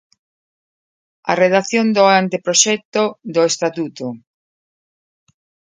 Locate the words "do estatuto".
3.33-4.07